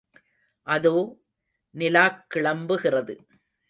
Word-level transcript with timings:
அதோ, 0.67 0.95
நிலாக் 1.75 2.25
கிளம்புகிறது. 2.35 3.15